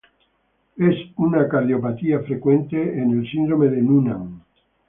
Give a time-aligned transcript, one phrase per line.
[0.79, 4.41] Es una cardiopatía frecuente en el Síndrome de Noonan.